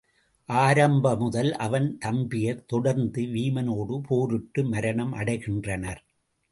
[0.49, 6.01] ஆரம்ப முதல் அவன் தம்பியர் தொடர்ந்து வீமனோடு போரிட்டு மரணம் அடைகின்றனர்.